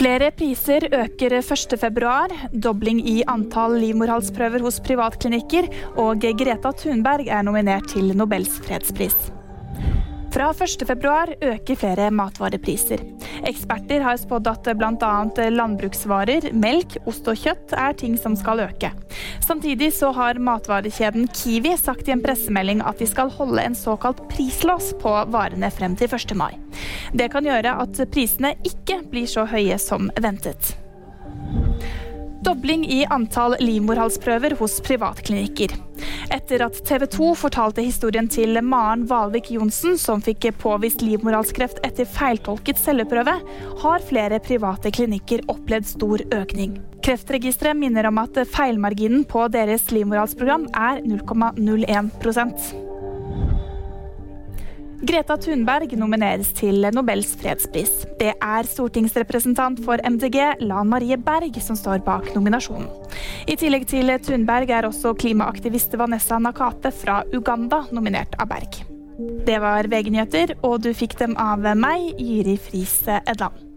[0.00, 2.36] Flere priser øker 1.2.
[2.56, 5.68] Dobling i antall livmorhalsprøver hos privatklinikker.
[6.00, 9.18] Og Greta Thunberg er nominert til Nobels fredspris.
[10.32, 13.02] Fra 1.2 øker flere matvarepriser.
[13.50, 15.48] Eksperter har spådd at bl.a.
[15.52, 18.94] landbruksvarer, melk, ost og kjøtt er ting som skal øke.
[19.44, 24.24] Samtidig så har matvarekjeden Kiwi sagt i en pressemelding at de skal holde en såkalt
[24.32, 26.36] prislås på varene frem til 1.
[26.38, 26.54] mai.
[27.12, 30.74] Det kan gjøre at prisene ikke blir så høye som ventet.
[32.40, 35.74] Dobling i antall livmorhalsprøver hos privatklinikker.
[36.32, 42.08] Etter at TV 2 fortalte historien til Maren Valvik Johnsen, som fikk påvist livmorhalskreft etter
[42.08, 43.36] feiltolket celleprøve,
[43.84, 46.78] har flere private klinikker opplevd stor økning.
[47.04, 52.89] Kreftregisteret minner om at feilmarginen på deres livmorhalsprogram er 0,01
[55.00, 58.02] Greta Thunberg nomineres til Nobels fredspris.
[58.20, 62.90] Det er stortingsrepresentant for MDG Lan Marie Berg som står bak nominasjonen.
[63.48, 68.82] I tillegg til Thunberg er også klimaaktivist Vanessa Nakate fra Uganda nominert av Berg.
[69.48, 73.69] Det var VG-nyheter, og du fikk dem av meg, Jiri Friis Edland.